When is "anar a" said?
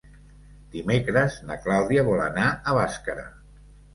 2.23-2.75